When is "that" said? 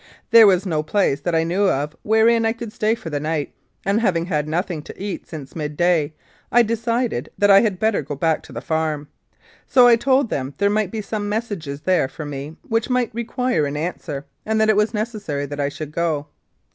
1.21-1.35, 7.37-7.51, 14.59-14.69, 15.45-15.59